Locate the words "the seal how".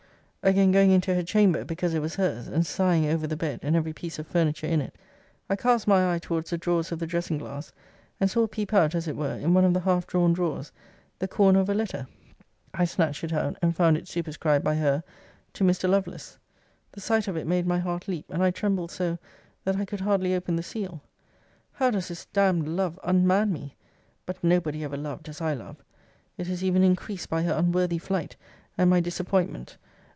20.55-21.91